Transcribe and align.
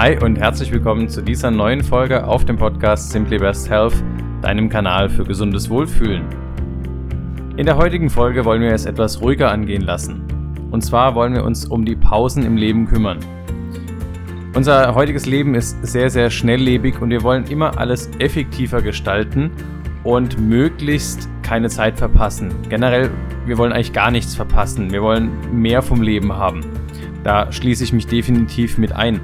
Hi 0.00 0.16
und 0.18 0.38
herzlich 0.38 0.72
willkommen 0.72 1.10
zu 1.10 1.20
dieser 1.20 1.50
neuen 1.50 1.84
Folge 1.84 2.26
auf 2.26 2.46
dem 2.46 2.56
Podcast 2.56 3.10
Simply 3.10 3.36
Best 3.36 3.68
Health, 3.68 3.92
deinem 4.40 4.70
Kanal 4.70 5.10
für 5.10 5.24
gesundes 5.24 5.68
Wohlfühlen. 5.68 6.24
In 7.58 7.66
der 7.66 7.76
heutigen 7.76 8.08
Folge 8.08 8.46
wollen 8.46 8.62
wir 8.62 8.72
es 8.72 8.86
etwas 8.86 9.20
ruhiger 9.20 9.50
angehen 9.50 9.82
lassen. 9.82 10.22
Und 10.70 10.80
zwar 10.80 11.14
wollen 11.14 11.34
wir 11.34 11.44
uns 11.44 11.66
um 11.66 11.84
die 11.84 11.96
Pausen 11.96 12.46
im 12.46 12.56
Leben 12.56 12.86
kümmern. 12.86 13.18
Unser 14.54 14.94
heutiges 14.94 15.26
Leben 15.26 15.54
ist 15.54 15.76
sehr, 15.86 16.08
sehr 16.08 16.30
schnelllebig 16.30 16.98
und 17.02 17.10
wir 17.10 17.22
wollen 17.22 17.44
immer 17.48 17.76
alles 17.76 18.08
effektiver 18.20 18.80
gestalten 18.80 19.50
und 20.02 20.40
möglichst 20.40 21.28
keine 21.42 21.68
Zeit 21.68 21.98
verpassen. 21.98 22.54
Generell, 22.70 23.10
wir 23.44 23.58
wollen 23.58 23.74
eigentlich 23.74 23.92
gar 23.92 24.10
nichts 24.10 24.34
verpassen. 24.34 24.92
Wir 24.92 25.02
wollen 25.02 25.30
mehr 25.52 25.82
vom 25.82 26.00
Leben 26.00 26.32
haben. 26.32 26.62
Da 27.22 27.52
schließe 27.52 27.84
ich 27.84 27.92
mich 27.92 28.06
definitiv 28.06 28.78
mit 28.78 28.92
ein. 28.92 29.20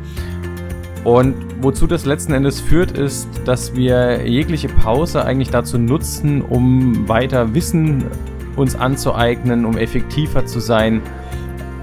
Und 1.06 1.37
wozu 1.60 1.87
das 1.87 2.05
letzten 2.05 2.33
Endes 2.33 2.60
führt, 2.60 2.91
ist, 2.91 3.28
dass 3.45 3.77
wir 3.77 4.27
jegliche 4.27 4.66
Pause 4.66 5.24
eigentlich 5.24 5.51
dazu 5.51 5.79
nutzen, 5.79 6.42
um 6.42 7.09
weiter 7.09 7.55
Wissen 7.55 8.06
uns 8.56 8.74
anzueignen, 8.74 9.66
um 9.66 9.79
effektiver 9.79 10.45
zu 10.46 10.59
sein. 10.59 11.01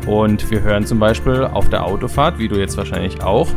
Und 0.07 0.51
wir 0.51 0.61
hören 0.61 0.85
zum 0.85 0.99
Beispiel 0.99 1.45
auf 1.45 1.69
der 1.69 1.85
Autofahrt, 1.85 2.37
wie 2.37 2.49
du 2.49 2.59
jetzt 2.59 2.75
wahrscheinlich 2.75 3.23
auch, 3.23 3.47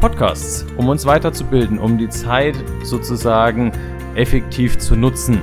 Podcasts, 0.00 0.66
um 0.76 0.88
uns 0.88 1.06
weiterzubilden, 1.06 1.78
um 1.78 1.96
die 1.96 2.08
Zeit 2.08 2.56
sozusagen 2.82 3.70
effektiv 4.16 4.78
zu 4.78 4.96
nutzen. 4.96 5.40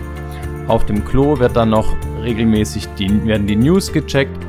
Auf 0.67 0.86
dem 0.86 1.06
Klo 1.06 1.40
wird 1.40 1.56
dann 1.56 1.70
noch 1.70 1.95
regelmäßig 2.22 2.90
die, 3.00 3.26
werden 3.26 3.48
die 3.48 3.56
News 3.56 3.94
gecheckt 3.94 4.45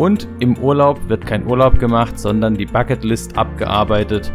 und 0.00 0.26
im 0.38 0.56
Urlaub 0.56 1.10
wird 1.10 1.26
kein 1.26 1.46
Urlaub 1.46 1.78
gemacht, 1.78 2.18
sondern 2.18 2.54
die 2.54 2.64
Bucketlist 2.64 3.36
abgearbeitet 3.36 4.32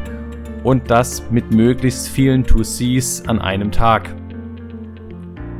und 0.63 0.91
das 0.91 1.23
mit 1.31 1.51
möglichst 1.51 2.07
vielen 2.07 2.43
To-Sees 2.43 3.27
an 3.27 3.39
einem 3.39 3.71
Tag. 3.71 4.15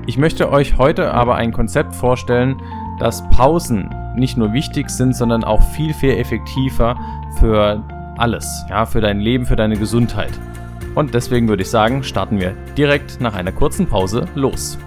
Ich 0.05 0.19
möchte 0.19 0.51
euch 0.51 0.77
heute 0.77 1.11
aber 1.11 1.37
ein 1.37 1.51
Konzept 1.51 1.95
vorstellen, 1.95 2.61
dass 2.99 3.27
Pausen 3.31 3.89
nicht 4.15 4.37
nur 4.37 4.53
wichtig 4.53 4.91
sind, 4.91 5.15
sondern 5.15 5.43
auch 5.43 5.63
viel, 5.71 5.91
viel 5.95 6.11
effektiver 6.11 6.95
für 7.39 7.83
alles, 8.19 8.63
ja, 8.69 8.85
für 8.85 9.01
dein 9.01 9.19
Leben, 9.19 9.47
für 9.47 9.55
deine 9.55 9.75
Gesundheit. 9.75 10.39
Und 10.93 11.15
deswegen 11.15 11.47
würde 11.47 11.63
ich 11.63 11.69
sagen, 11.71 12.03
starten 12.03 12.39
wir 12.39 12.51
direkt 12.77 13.19
nach 13.21 13.33
einer 13.33 13.51
kurzen 13.51 13.87
Pause 13.87 14.25
los. 14.35 14.77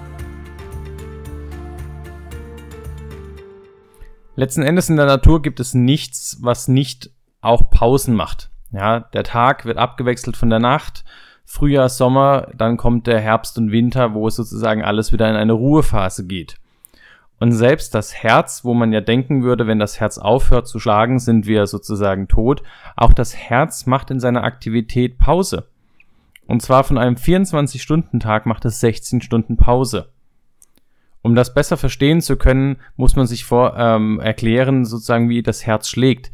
Letzten 4.39 4.63
Endes 4.63 4.89
in 4.89 4.97
der 4.97 5.07
Natur 5.07 5.43
gibt 5.43 5.59
es 5.59 5.75
nichts, 5.75 6.39
was 6.41 6.69
nicht 6.69 7.11
auch 7.41 7.71
Pausen 7.71 8.15
macht. 8.15 8.51
Ja, 8.71 9.01
der 9.01 9.25
Tag 9.25 9.65
wird 9.65 9.79
abgewechselt 9.79 10.37
von 10.37 10.49
der 10.49 10.61
Nacht. 10.61 11.05
Frühjahr, 11.45 11.89
Sommer, 11.89 12.47
dann 12.57 12.77
kommt 12.77 13.09
der 13.09 13.19
Herbst 13.19 13.59
und 13.59 13.73
Winter, 13.73 14.15
wo 14.15 14.29
es 14.29 14.37
sozusagen 14.37 14.85
alles 14.85 15.13
wieder 15.13 15.29
in 15.29 15.35
eine 15.35 15.55
Ruhephase 15.55 16.25
geht. 16.25 16.55
Und 17.41 17.51
selbst 17.51 17.97
das 17.97 18.15
Herz, 18.15 18.65
wo 18.65 18.75
man 18.75 18.93
ja 18.93 19.01
denken 19.01 19.43
würde, 19.43 19.67
wenn 19.67 19.81
das 19.81 19.99
Herz 19.99 20.19
aufhört 20.19 20.69
zu 20.69 20.79
schlagen, 20.79 21.19
sind 21.19 21.47
wir 21.47 21.67
sozusagen 21.67 22.29
tot. 22.29 22.63
Auch 22.95 23.13
das 23.13 23.35
Herz 23.35 23.87
macht 23.87 24.13
in 24.13 24.21
seiner 24.21 24.45
Aktivität 24.45 25.19
Pause. 25.19 25.67
Und 26.47 26.63
zwar 26.63 26.85
von 26.85 26.97
einem 26.97 27.17
24-Stunden-Tag 27.17 28.47
macht 28.47 28.65
es 28.67 28.79
16 28.79 29.21
Stunden 29.21 29.57
Pause. 29.57 30.11
Um 31.23 31.35
das 31.35 31.55
besser 31.55 31.77
verstehen 31.77 32.21
zu 32.21 32.37
können, 32.37 32.77
muss 32.97 33.17
man 33.17 33.27
sich 33.27 33.45
vor 33.45 33.77
ähm, 33.77 34.21
erklären, 34.21 34.85
sozusagen, 34.85 35.29
wie 35.29 35.43
das 35.43 35.67
Herz 35.67 35.89
schlägt. 35.89 36.31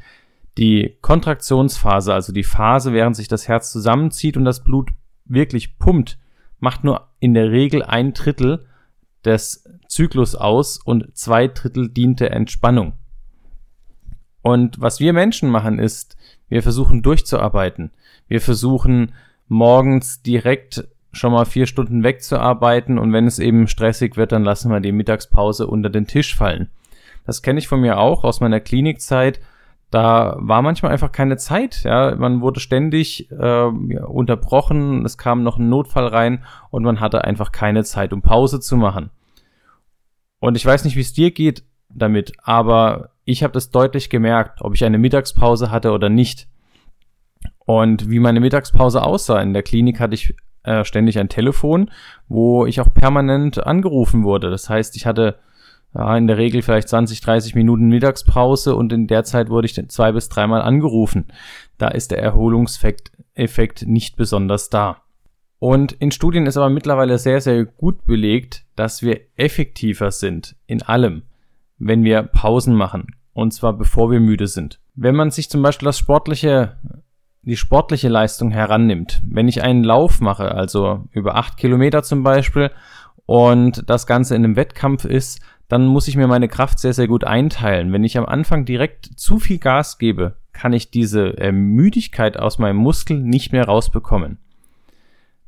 Die 0.58 0.96
Kontraktionsphase, 1.00 2.12
also 2.12 2.32
die 2.32 2.44
Phase, 2.44 2.92
während 2.92 3.16
sich 3.16 3.28
das 3.28 3.48
Herz 3.48 3.72
zusammenzieht 3.72 4.36
und 4.36 4.44
das 4.44 4.62
Blut 4.62 4.90
wirklich 5.24 5.78
pumpt, 5.78 6.18
macht 6.60 6.84
nur 6.84 7.08
in 7.18 7.34
der 7.34 7.50
Regel 7.50 7.82
ein 7.82 8.12
Drittel 8.12 8.66
des 9.24 9.64
Zyklus 9.88 10.34
aus 10.34 10.78
und 10.78 11.16
zwei 11.16 11.48
Drittel 11.48 11.88
dient 11.88 12.20
der 12.20 12.32
Entspannung. 12.32 12.92
Und 14.42 14.80
was 14.80 15.00
wir 15.00 15.12
Menschen 15.12 15.48
machen 15.48 15.78
ist, 15.78 16.16
wir 16.48 16.62
versuchen 16.62 17.02
durchzuarbeiten. 17.02 17.92
Wir 18.28 18.40
versuchen 18.40 19.14
morgens 19.48 20.22
direkt 20.22 20.86
schon 21.14 21.32
mal 21.32 21.44
vier 21.44 21.66
Stunden 21.66 22.02
wegzuarbeiten 22.02 22.98
und 22.98 23.12
wenn 23.12 23.26
es 23.26 23.38
eben 23.38 23.66
stressig 23.68 24.16
wird, 24.16 24.32
dann 24.32 24.44
lassen 24.44 24.70
wir 24.70 24.80
die 24.80 24.92
Mittagspause 24.92 25.66
unter 25.66 25.90
den 25.90 26.06
Tisch 26.06 26.36
fallen. 26.36 26.68
Das 27.26 27.42
kenne 27.42 27.58
ich 27.58 27.68
von 27.68 27.80
mir 27.80 27.98
auch 27.98 28.24
aus 28.24 28.40
meiner 28.40 28.60
Klinikzeit. 28.60 29.40
Da 29.90 30.36
war 30.38 30.60
manchmal 30.60 30.92
einfach 30.92 31.12
keine 31.12 31.36
Zeit. 31.36 31.84
Ja, 31.84 32.14
man 32.16 32.40
wurde 32.40 32.60
ständig 32.60 33.30
äh, 33.30 33.64
unterbrochen. 33.64 35.04
Es 35.04 35.16
kam 35.16 35.42
noch 35.42 35.56
ein 35.56 35.68
Notfall 35.68 36.06
rein 36.08 36.44
und 36.70 36.82
man 36.82 37.00
hatte 37.00 37.24
einfach 37.24 37.52
keine 37.52 37.84
Zeit, 37.84 38.12
um 38.12 38.20
Pause 38.20 38.60
zu 38.60 38.76
machen. 38.76 39.10
Und 40.40 40.56
ich 40.56 40.66
weiß 40.66 40.84
nicht, 40.84 40.96
wie 40.96 41.00
es 41.00 41.12
dir 41.12 41.30
geht 41.30 41.64
damit, 41.88 42.32
aber 42.42 43.10
ich 43.24 43.42
habe 43.42 43.52
das 43.52 43.70
deutlich 43.70 44.10
gemerkt, 44.10 44.60
ob 44.60 44.74
ich 44.74 44.84
eine 44.84 44.98
Mittagspause 44.98 45.70
hatte 45.70 45.92
oder 45.92 46.08
nicht. 46.08 46.48
Und 47.64 48.10
wie 48.10 48.18
meine 48.18 48.40
Mittagspause 48.40 49.02
aussah. 49.02 49.40
In 49.40 49.54
der 49.54 49.62
Klinik 49.62 50.00
hatte 50.00 50.14
ich 50.14 50.34
äh, 50.64 50.84
ständig 50.84 51.18
ein 51.18 51.28
Telefon, 51.28 51.90
wo 52.28 52.66
ich 52.66 52.80
auch 52.80 52.92
permanent 52.92 53.66
angerufen 53.66 54.24
wurde. 54.24 54.50
Das 54.50 54.68
heißt, 54.68 54.96
ich 54.96 55.06
hatte 55.06 55.36
ja, 55.94 56.16
in 56.16 56.26
der 56.26 56.38
Regel 56.38 56.62
vielleicht 56.62 56.88
20, 56.88 57.20
30 57.20 57.54
Minuten 57.54 57.88
Mittagspause 57.88 58.74
und 58.74 58.92
in 58.92 59.06
der 59.06 59.24
Zeit 59.24 59.48
wurde 59.48 59.66
ich 59.66 59.88
zwei 59.88 60.12
bis 60.12 60.28
dreimal 60.28 60.62
angerufen. 60.62 61.26
Da 61.78 61.88
ist 61.88 62.10
der 62.10 62.18
Erholungseffekt 62.18 63.86
nicht 63.86 64.16
besonders 64.16 64.70
da. 64.70 65.02
Und 65.60 65.92
in 65.92 66.10
Studien 66.10 66.46
ist 66.46 66.56
aber 66.56 66.68
mittlerweile 66.68 67.16
sehr, 67.18 67.40
sehr 67.40 67.64
gut 67.64 68.04
belegt, 68.04 68.64
dass 68.76 69.02
wir 69.02 69.20
effektiver 69.36 70.10
sind 70.10 70.56
in 70.66 70.82
allem, 70.82 71.22
wenn 71.78 72.04
wir 72.04 72.22
Pausen 72.22 72.74
machen. 72.74 73.14
Und 73.32 73.52
zwar 73.52 73.72
bevor 73.72 74.10
wir 74.10 74.20
müde 74.20 74.46
sind. 74.46 74.80
Wenn 74.94 75.16
man 75.16 75.30
sich 75.30 75.48
zum 75.48 75.62
Beispiel 75.62 75.86
das 75.86 75.98
sportliche 75.98 76.76
die 77.44 77.56
sportliche 77.56 78.08
Leistung 78.08 78.50
herannimmt. 78.50 79.20
Wenn 79.26 79.48
ich 79.48 79.62
einen 79.62 79.84
Lauf 79.84 80.20
mache, 80.20 80.52
also 80.52 81.04
über 81.12 81.36
acht 81.36 81.56
Kilometer 81.56 82.02
zum 82.02 82.22
Beispiel, 82.22 82.70
und 83.26 83.88
das 83.88 84.06
Ganze 84.06 84.34
in 84.34 84.44
einem 84.44 84.56
Wettkampf 84.56 85.04
ist, 85.04 85.40
dann 85.68 85.86
muss 85.86 86.08
ich 86.08 86.16
mir 86.16 86.26
meine 86.26 86.48
Kraft 86.48 86.78
sehr, 86.78 86.92
sehr 86.92 87.08
gut 87.08 87.24
einteilen. 87.24 87.92
Wenn 87.92 88.04
ich 88.04 88.18
am 88.18 88.26
Anfang 88.26 88.64
direkt 88.64 89.06
zu 89.18 89.38
viel 89.38 89.58
Gas 89.58 89.98
gebe, 89.98 90.36
kann 90.52 90.72
ich 90.72 90.90
diese 90.90 91.38
äh, 91.38 91.52
Müdigkeit 91.52 92.38
aus 92.38 92.58
meinem 92.58 92.76
Muskel 92.76 93.18
nicht 93.18 93.52
mehr 93.52 93.64
rausbekommen. 93.64 94.38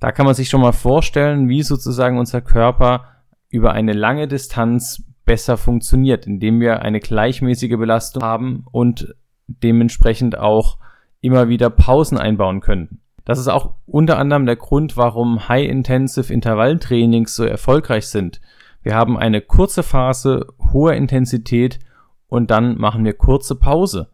Da 0.00 0.12
kann 0.12 0.26
man 0.26 0.34
sich 0.34 0.48
schon 0.48 0.60
mal 0.60 0.72
vorstellen, 0.72 1.48
wie 1.48 1.62
sozusagen 1.62 2.18
unser 2.18 2.40
Körper 2.40 3.04
über 3.50 3.72
eine 3.72 3.92
lange 3.92 4.26
Distanz 4.26 5.02
besser 5.24 5.56
funktioniert, 5.56 6.26
indem 6.26 6.60
wir 6.60 6.82
eine 6.82 7.00
gleichmäßige 7.00 7.76
Belastung 7.76 8.22
haben 8.22 8.64
und 8.70 9.14
dementsprechend 9.48 10.38
auch 10.38 10.78
immer 11.26 11.48
wieder 11.48 11.70
Pausen 11.70 12.18
einbauen 12.18 12.60
könnten. 12.60 13.00
Das 13.24 13.38
ist 13.38 13.48
auch 13.48 13.74
unter 13.86 14.18
anderem 14.18 14.46
der 14.46 14.56
Grund, 14.56 14.96
warum 14.96 15.48
High-Intensive 15.48 16.32
Intervalltrainings 16.32 17.34
so 17.34 17.44
erfolgreich 17.44 18.06
sind. 18.06 18.40
Wir 18.82 18.94
haben 18.94 19.18
eine 19.18 19.40
kurze 19.40 19.82
Phase 19.82 20.46
hoher 20.72 20.94
Intensität 20.94 21.80
und 22.28 22.52
dann 22.52 22.78
machen 22.78 23.04
wir 23.04 23.14
kurze 23.14 23.56
Pause. 23.56 24.10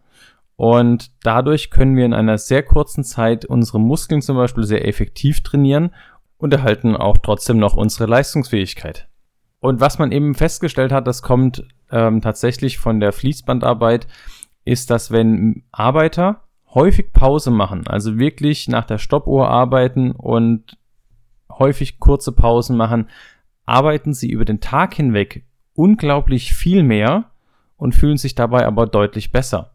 Und 0.56 1.10
dadurch 1.22 1.70
können 1.70 1.96
wir 1.96 2.06
in 2.06 2.14
einer 2.14 2.38
sehr 2.38 2.62
kurzen 2.62 3.04
Zeit 3.04 3.44
unsere 3.44 3.78
Muskeln 3.78 4.22
zum 4.22 4.36
Beispiel 4.36 4.64
sehr 4.64 4.88
effektiv 4.88 5.42
trainieren 5.42 5.94
und 6.38 6.54
erhalten 6.54 6.96
auch 6.96 7.18
trotzdem 7.18 7.58
noch 7.58 7.74
unsere 7.74 8.06
Leistungsfähigkeit. 8.06 9.08
Und 9.60 9.80
was 9.80 9.98
man 9.98 10.10
eben 10.10 10.34
festgestellt 10.34 10.90
hat, 10.90 11.06
das 11.06 11.22
kommt 11.22 11.64
ähm, 11.90 12.20
tatsächlich 12.22 12.78
von 12.78 12.98
der 12.98 13.12
Fließbandarbeit, 13.12 14.06
ist, 14.64 14.90
dass 14.90 15.10
wenn 15.10 15.64
Arbeiter 15.70 16.42
häufig 16.74 17.12
Pause 17.12 17.50
machen, 17.50 17.86
also 17.86 18.18
wirklich 18.18 18.68
nach 18.68 18.84
der 18.84 18.98
Stoppuhr 18.98 19.48
arbeiten 19.48 20.12
und 20.12 20.78
häufig 21.50 21.98
kurze 21.98 22.32
Pausen 22.32 22.76
machen, 22.76 23.08
arbeiten 23.66 24.14
sie 24.14 24.30
über 24.30 24.44
den 24.44 24.60
Tag 24.60 24.94
hinweg 24.94 25.44
unglaublich 25.74 26.52
viel 26.52 26.82
mehr 26.82 27.30
und 27.76 27.94
fühlen 27.94 28.16
sich 28.16 28.34
dabei 28.34 28.66
aber 28.66 28.86
deutlich 28.86 29.32
besser. 29.32 29.72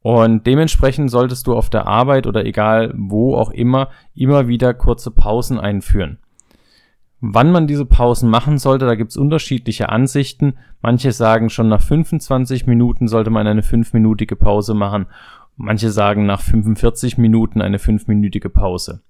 Und 0.00 0.46
dementsprechend 0.46 1.10
solltest 1.10 1.46
du 1.46 1.54
auf 1.54 1.70
der 1.70 1.86
Arbeit 1.86 2.26
oder 2.26 2.44
egal 2.44 2.92
wo 2.96 3.36
auch 3.36 3.50
immer 3.50 3.88
immer 4.14 4.48
wieder 4.48 4.74
kurze 4.74 5.10
Pausen 5.10 5.58
einführen. 5.58 6.18
Wann 7.20 7.50
man 7.52 7.66
diese 7.66 7.86
Pausen 7.86 8.28
machen 8.28 8.58
sollte, 8.58 8.84
da 8.84 8.96
gibt's 8.96 9.16
unterschiedliche 9.16 9.88
Ansichten. 9.88 10.58
Manche 10.82 11.10
sagen 11.12 11.48
schon 11.48 11.68
nach 11.68 11.80
25 11.80 12.66
Minuten 12.66 13.08
sollte 13.08 13.30
man 13.30 13.46
eine 13.46 13.62
fünfminütige 13.62 14.36
Pause 14.36 14.74
machen 14.74 15.06
Manche 15.56 15.90
sagen 15.90 16.26
nach 16.26 16.40
45 16.40 17.18
Minuten 17.18 17.62
eine 17.62 17.78
fünfminütige 17.78 18.50
Pause. 18.50 19.02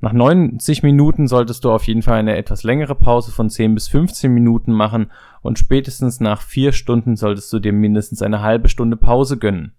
Nach 0.00 0.12
90 0.12 0.82
Minuten 0.82 1.26
solltest 1.26 1.64
du 1.64 1.70
auf 1.70 1.84
jeden 1.84 2.02
Fall 2.02 2.18
eine 2.18 2.36
etwas 2.36 2.64
längere 2.64 2.94
Pause 2.94 3.32
von 3.32 3.48
10 3.48 3.74
bis 3.74 3.88
15 3.88 4.32
Minuten 4.32 4.72
machen 4.72 5.10
und 5.40 5.58
spätestens 5.58 6.20
nach 6.20 6.42
4 6.42 6.72
Stunden 6.72 7.16
solltest 7.16 7.52
du 7.52 7.60
dir 7.60 7.72
mindestens 7.72 8.20
eine 8.20 8.42
halbe 8.42 8.68
Stunde 8.68 8.96
Pause 8.96 9.38
gönnen. 9.38 9.72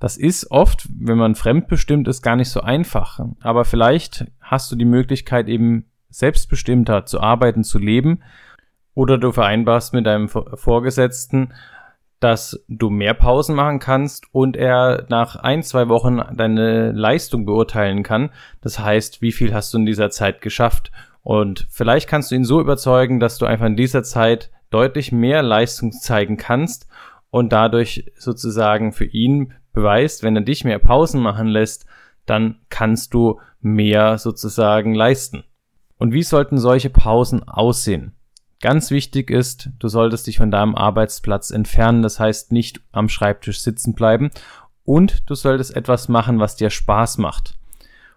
Das 0.00 0.16
ist 0.16 0.50
oft, 0.50 0.88
wenn 0.98 1.18
man 1.18 1.34
fremdbestimmt 1.34 2.06
ist, 2.08 2.22
gar 2.22 2.36
nicht 2.36 2.50
so 2.50 2.60
einfach. 2.60 3.20
Aber 3.40 3.64
vielleicht 3.64 4.26
hast 4.40 4.70
du 4.70 4.76
die 4.76 4.84
Möglichkeit 4.84 5.48
eben 5.48 5.86
selbstbestimmter 6.08 7.04
zu 7.04 7.20
arbeiten, 7.20 7.64
zu 7.64 7.78
leben. 7.78 8.22
Oder 8.94 9.18
du 9.18 9.32
vereinbarst 9.32 9.94
mit 9.94 10.06
deinem 10.06 10.28
Vorgesetzten, 10.28 11.52
dass 12.20 12.64
du 12.68 12.90
mehr 12.90 13.14
Pausen 13.14 13.54
machen 13.54 13.78
kannst 13.78 14.24
und 14.32 14.56
er 14.56 15.06
nach 15.08 15.36
ein, 15.36 15.62
zwei 15.62 15.88
Wochen 15.88 16.20
deine 16.34 16.92
Leistung 16.92 17.46
beurteilen 17.46 18.02
kann. 18.02 18.30
Das 18.60 18.78
heißt, 18.78 19.22
wie 19.22 19.32
viel 19.32 19.54
hast 19.54 19.72
du 19.72 19.78
in 19.78 19.86
dieser 19.86 20.10
Zeit 20.10 20.40
geschafft? 20.40 20.90
Und 21.22 21.66
vielleicht 21.70 22.08
kannst 22.08 22.30
du 22.30 22.34
ihn 22.34 22.44
so 22.44 22.60
überzeugen, 22.60 23.20
dass 23.20 23.38
du 23.38 23.46
einfach 23.46 23.66
in 23.66 23.76
dieser 23.76 24.02
Zeit 24.02 24.50
deutlich 24.70 25.12
mehr 25.12 25.42
Leistung 25.42 25.92
zeigen 25.92 26.36
kannst 26.36 26.88
und 27.30 27.52
dadurch 27.52 28.10
sozusagen 28.16 28.92
für 28.92 29.04
ihn 29.04 29.52
beweist, 29.72 30.22
wenn 30.22 30.36
er 30.36 30.42
dich 30.42 30.64
mehr 30.64 30.78
Pausen 30.78 31.20
machen 31.20 31.46
lässt, 31.46 31.86
dann 32.26 32.56
kannst 32.68 33.14
du 33.14 33.40
mehr 33.60 34.18
sozusagen 34.18 34.94
leisten. 34.94 35.44
Und 35.98 36.12
wie 36.12 36.22
sollten 36.22 36.58
solche 36.58 36.90
Pausen 36.90 37.46
aussehen? 37.48 38.12
Ganz 38.60 38.90
wichtig 38.90 39.30
ist, 39.30 39.70
du 39.78 39.86
solltest 39.86 40.26
dich 40.26 40.38
von 40.38 40.50
deinem 40.50 40.74
Arbeitsplatz 40.74 41.50
entfernen, 41.50 42.02
das 42.02 42.18
heißt 42.18 42.50
nicht 42.50 42.80
am 42.90 43.08
Schreibtisch 43.08 43.60
sitzen 43.60 43.94
bleiben 43.94 44.30
und 44.84 45.30
du 45.30 45.36
solltest 45.36 45.76
etwas 45.76 46.08
machen, 46.08 46.40
was 46.40 46.56
dir 46.56 46.70
Spaß 46.70 47.18
macht. 47.18 47.56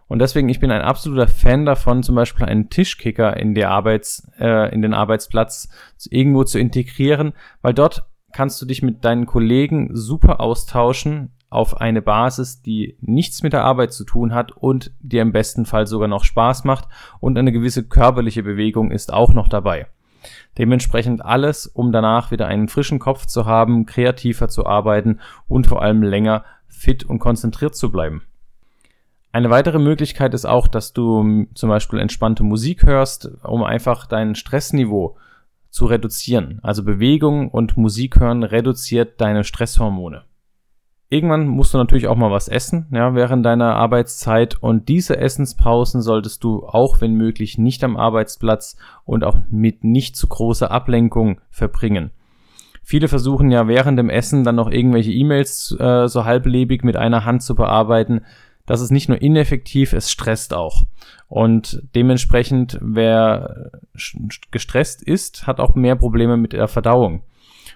Und 0.08 0.20
deswegen, 0.20 0.50
ich 0.50 0.60
bin 0.60 0.72
ein 0.72 0.82
absoluter 0.82 1.28
Fan 1.28 1.66
davon, 1.66 2.02
zum 2.02 2.16
Beispiel 2.16 2.46
einen 2.46 2.70
Tischkicker 2.70 3.38
in, 3.38 3.54
die 3.54 3.66
Arbeits, 3.66 4.30
äh, 4.40 4.74
in 4.74 4.82
den 4.82 4.94
Arbeitsplatz 4.94 5.70
irgendwo 6.10 6.44
zu 6.44 6.60
integrieren, 6.60 7.34
weil 7.62 7.74
dort 7.74 8.04
kannst 8.34 8.62
du 8.62 8.66
dich 8.66 8.82
mit 8.82 9.06
deinen 9.06 9.26
Kollegen 9.28 9.90
super 9.94 10.42
austauschen 10.42 11.32
auf 11.50 11.80
eine 11.80 12.02
Basis, 12.02 12.62
die 12.62 12.98
nichts 13.00 13.44
mit 13.44 13.54
der 13.54 13.64
Arbeit 13.64 13.94
zu 13.94 14.06
tun 14.06 14.34
hat 14.34 14.52
und 14.52 14.92
dir 15.02 15.22
im 15.22 15.34
besten 15.34 15.66
Fall 15.66 15.86
sogar 15.86 16.08
noch 16.08 16.24
Spaß 16.24 16.64
macht 16.64 16.88
und 17.20 17.38
eine 17.38 17.52
gewisse 17.52 17.84
körperliche 17.84 18.42
Bewegung 18.42 18.90
ist 18.90 19.14
auch 19.14 19.34
noch 19.34 19.48
dabei. 19.48 19.88
Dementsprechend 20.58 21.24
alles, 21.26 21.68
um 21.68 21.92
danach 21.92 22.32
wieder 22.32 22.48
einen 22.48 22.68
frischen 22.68 23.00
Kopf 23.00 23.26
zu 23.26 23.46
haben, 23.46 23.86
kreativer 23.86 24.48
zu 24.48 24.66
arbeiten 24.66 25.20
und 25.48 25.68
vor 25.68 25.82
allem 25.82 26.04
länger 26.04 26.44
fit 26.68 27.04
und 27.04 27.20
konzentriert 27.20 27.76
zu 27.76 27.92
bleiben. 27.92 28.24
Eine 29.34 29.50
weitere 29.50 29.80
Möglichkeit 29.80 30.34
ist 30.34 30.46
auch, 30.46 30.68
dass 30.68 30.92
du 30.92 31.48
zum 31.54 31.70
Beispiel 31.70 32.00
entspannte 32.00 32.44
Musik 32.44 32.84
hörst, 32.84 33.30
um 33.44 33.64
einfach 33.64 34.06
dein 34.06 34.36
Stressniveau 34.36 35.18
zu 35.70 35.86
reduzieren. 35.86 36.60
Also 36.64 36.84
Bewegung 36.84 37.50
und 37.50 37.78
Musik 37.78 38.20
hören 38.20 38.44
reduziert 38.44 39.22
deine 39.22 39.46
Stresshormone. 39.46 40.24
Irgendwann 41.14 41.46
musst 41.46 41.74
du 41.74 41.78
natürlich 41.78 42.08
auch 42.08 42.16
mal 42.16 42.32
was 42.32 42.48
essen, 42.48 42.88
ja, 42.90 43.14
während 43.14 43.46
deiner 43.46 43.76
Arbeitszeit 43.76 44.56
und 44.64 44.88
diese 44.88 45.18
Essenspausen 45.18 46.02
solltest 46.02 46.42
du 46.46 46.66
auch, 46.66 47.02
wenn 47.02 47.16
möglich, 47.16 47.58
nicht 47.58 47.84
am 47.84 47.98
Arbeitsplatz 47.98 48.78
und 49.04 49.26
auch 49.26 49.38
mit 49.50 49.84
nicht 49.84 50.16
zu 50.16 50.28
großer 50.28 50.72
Ablenkung 50.72 51.42
verbringen. 51.50 52.12
Viele 52.82 53.10
versuchen 53.10 53.52
ja 53.52 53.68
während 53.68 54.00
dem 54.00 54.10
Essen 54.10 54.46
dann 54.46 54.56
noch 54.56 54.72
irgendwelche 54.72 55.12
E-Mails 55.12 55.76
äh, 55.78 56.08
so 56.08 56.24
halblebig 56.24 56.86
mit 56.86 56.96
einer 56.96 57.26
Hand 57.26 57.44
zu 57.44 57.56
bearbeiten. 57.56 58.22
Das 58.66 58.80
ist 58.80 58.92
nicht 58.92 59.10
nur 59.10 59.22
ineffektiv, 59.22 59.92
es 59.92 60.10
stresst 60.10 60.54
auch. 60.54 60.84
Und 61.28 61.84
dementsprechend, 61.94 62.80
wer 62.82 63.72
gestresst 64.50 65.04
ist, 65.04 65.46
hat 65.46 65.60
auch 65.60 65.76
mehr 65.76 65.98
Probleme 65.98 66.38
mit 66.38 66.54
der 66.54 66.70
Verdauung. 66.70 67.24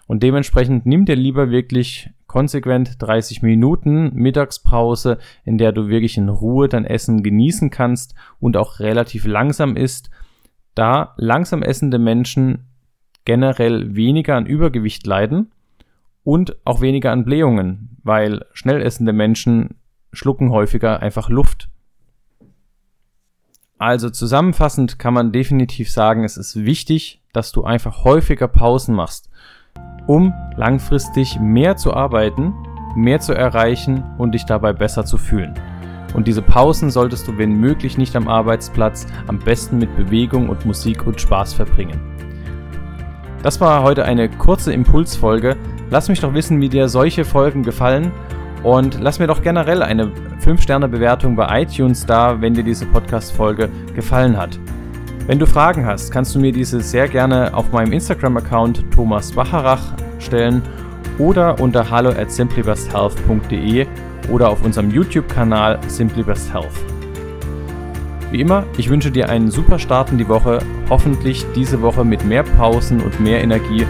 Und 0.08 0.24
dementsprechend 0.24 0.86
nimm 0.86 1.04
dir 1.04 1.18
lieber 1.18 1.50
wirklich 1.50 2.12
konsequent 2.36 3.02
30 3.02 3.44
Minuten 3.44 4.14
Mittagspause, 4.14 5.20
in 5.46 5.58
der 5.58 5.72
du 5.72 5.88
wirklich 5.88 6.18
in 6.18 6.28
Ruhe 6.28 6.68
dein 6.68 6.84
Essen 6.84 7.24
genießen 7.24 7.70
kannst 7.70 8.14
und 8.42 8.58
auch 8.58 8.82
relativ 8.82 9.26
langsam 9.26 9.78
isst, 9.78 10.10
da 10.74 11.14
langsam 11.16 11.64
essende 11.64 11.98
Menschen 11.98 12.68
generell 13.24 13.96
weniger 13.96 14.36
an 14.36 14.48
Übergewicht 14.48 15.08
leiden 15.08 15.54
und 16.26 16.58
auch 16.66 16.82
weniger 16.82 17.14
an 17.14 17.24
Blähungen, 17.24 17.98
weil 18.04 18.44
schnell 18.52 18.82
essende 18.82 19.14
Menschen 19.14 19.76
schlucken 20.12 20.52
häufiger 20.52 21.02
einfach 21.02 21.30
Luft. 21.30 21.70
Also 23.78 24.10
zusammenfassend 24.10 25.00
kann 25.00 25.14
man 25.14 25.32
definitiv 25.32 25.90
sagen, 25.90 26.26
es 26.26 26.36
ist 26.36 26.66
wichtig, 26.66 27.22
dass 27.32 27.54
du 27.54 27.64
einfach 27.64 28.04
häufiger 28.04 28.50
Pausen 28.50 28.94
machst 28.94 29.30
um 30.08 30.34
langfristig 30.56 31.40
mehr 31.40 31.78
zu 31.78 31.94
arbeiten, 31.94 32.54
mehr 32.96 33.20
zu 33.20 33.34
erreichen 33.34 34.04
und 34.18 34.34
dich 34.34 34.46
dabei 34.46 34.74
besser 34.74 35.06
zu 35.06 35.18
fühlen. 35.18 35.54
Und 36.14 36.28
diese 36.28 36.42
Pausen 36.42 36.90
solltest 36.92 37.28
du, 37.28 37.38
wenn 37.38 37.60
möglich, 37.60 37.98
nicht 37.98 38.16
am 38.16 38.30
Arbeitsplatz, 38.30 39.06
am 39.28 39.38
besten 39.40 39.80
mit 39.80 39.96
Bewegung 39.98 40.48
und 40.48 40.66
Musik 40.66 41.06
und 41.06 41.20
Spaß 41.20 41.54
verbringen. 41.54 42.00
Das 43.44 43.60
war 43.60 43.84
heute 43.84 44.06
eine 44.06 44.30
kurze 44.30 44.74
Impulsfolge. 44.74 45.58
Lass 45.92 46.08
mich 46.08 46.22
doch 46.22 46.34
wissen, 46.34 46.62
wie 46.62 46.70
dir 46.70 46.88
solche 46.88 47.26
Folgen 47.26 47.64
gefallen 47.64 48.12
und 48.64 49.00
lass 49.00 49.20
mir 49.20 49.28
doch 49.28 49.44
generell 49.44 49.84
eine 49.84 50.12
5-Sterne-Bewertung 50.44 51.36
bei 51.36 51.62
iTunes 51.62 52.06
da, 52.06 52.42
wenn 52.42 52.54
dir 52.54 52.64
diese 52.64 52.86
Podcast-Folge 52.88 53.70
gefallen 53.94 54.38
hat. 54.38 54.58
Wenn 55.28 55.40
du 55.40 55.48
Fragen 55.48 55.88
hast, 55.88 56.12
kannst 56.12 56.36
du 56.36 56.40
mir 56.40 56.52
diese 56.52 56.82
sehr 56.82 57.08
gerne 57.08 57.52
auf 57.52 57.72
meinem 57.72 57.94
Instagram-Account 57.94 58.92
Thomas 58.92 59.32
Bacharach 59.32 59.82
stellen 60.20 60.62
oder 61.18 61.60
unter 61.60 61.90
hallo 61.90 62.12
at 62.12 62.32
simplybesthealth.de 62.32 63.88
oder 64.32 64.50
auf 64.50 64.64
unserem 64.64 64.92
YouTube-Kanal 64.92 65.80
Simply 65.88 66.22
Best 66.22 66.54
Health. 66.54 66.70
Wie 68.30 68.42
immer, 68.42 68.66
ich 68.78 68.90
wünsche 68.90 69.10
dir 69.10 69.28
einen 69.30 69.50
super 69.50 69.80
Start 69.80 70.12
in 70.12 70.20
die 70.20 70.30
Woche, 70.30 70.60
hoffentlich 70.92 71.44
diese 71.56 71.82
Woche 71.82 72.06
mit 72.06 72.24
mehr 72.24 72.44
Pausen 72.44 73.02
und 73.02 73.20
mehr 73.20 73.42
Energie. 73.42 73.86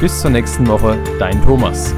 Bis 0.00 0.20
zur 0.20 0.30
nächsten 0.30 0.66
Woche, 0.66 0.98
dein 1.20 1.40
Thomas. 1.44 1.94